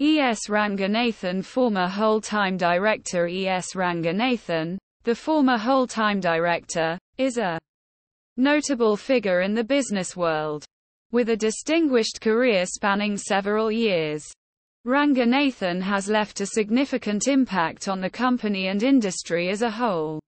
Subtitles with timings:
[0.00, 0.18] E.
[0.18, 0.48] S.
[0.48, 3.46] Ranganathan Former whole-time director E.
[3.46, 3.74] S.
[3.76, 7.60] Ranganathan, the former whole-time director, is a
[8.36, 10.64] notable figure in the business world.
[11.12, 14.24] With a distinguished career spanning several years,
[14.84, 20.18] Ranganathan has left a significant impact on the company and industry as a whole.